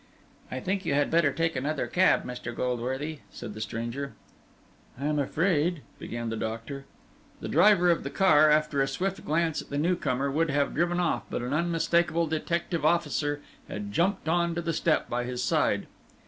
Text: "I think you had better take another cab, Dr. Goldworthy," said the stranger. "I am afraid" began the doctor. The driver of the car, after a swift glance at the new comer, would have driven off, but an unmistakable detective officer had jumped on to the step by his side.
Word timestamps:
"I 0.49 0.59
think 0.59 0.83
you 0.83 0.95
had 0.95 1.11
better 1.11 1.31
take 1.31 1.55
another 1.55 1.85
cab, 1.85 2.25
Dr. 2.25 2.53
Goldworthy," 2.53 3.19
said 3.29 3.53
the 3.53 3.61
stranger. 3.61 4.13
"I 4.99 5.05
am 5.05 5.19
afraid" 5.19 5.81
began 5.99 6.29
the 6.29 6.35
doctor. 6.35 6.85
The 7.39 7.47
driver 7.47 7.91
of 7.91 8.01
the 8.01 8.09
car, 8.09 8.49
after 8.49 8.81
a 8.81 8.87
swift 8.87 9.23
glance 9.23 9.61
at 9.61 9.69
the 9.69 9.77
new 9.77 9.95
comer, 9.95 10.31
would 10.31 10.49
have 10.49 10.73
driven 10.73 10.99
off, 10.99 11.25
but 11.29 11.43
an 11.43 11.53
unmistakable 11.53 12.25
detective 12.25 12.83
officer 12.83 13.41
had 13.67 13.91
jumped 13.93 14.27
on 14.27 14.55
to 14.55 14.61
the 14.63 14.73
step 14.73 15.07
by 15.07 15.23
his 15.23 15.43
side. 15.43 15.85